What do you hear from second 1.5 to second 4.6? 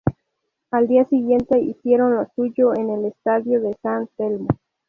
hicieron lo suyo en el estadio de San Telmo.